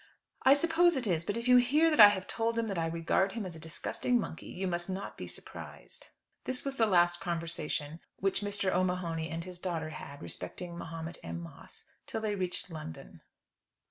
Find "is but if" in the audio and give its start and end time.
1.05-1.47